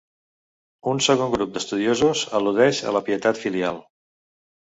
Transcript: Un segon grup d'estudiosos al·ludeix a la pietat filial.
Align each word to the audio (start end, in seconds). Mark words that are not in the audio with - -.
Un 0.91 1.01
segon 1.07 1.29
grup 1.35 1.51
d'estudiosos 1.57 2.23
al·ludeix 2.41 2.81
a 2.89 2.95
la 2.97 3.03
pietat 3.11 3.45
filial. 3.45 3.79